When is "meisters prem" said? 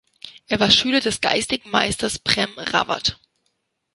1.69-2.49